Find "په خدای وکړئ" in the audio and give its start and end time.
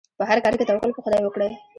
0.95-1.51